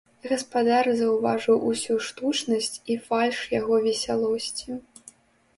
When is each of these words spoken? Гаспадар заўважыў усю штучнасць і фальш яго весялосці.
Гаспадар 0.29 0.87
заўважыў 1.01 1.59
усю 1.71 1.97
штучнасць 2.07 2.77
і 2.95 2.97
фальш 3.09 3.43
яго 3.59 3.75
весялосці. 3.85 4.69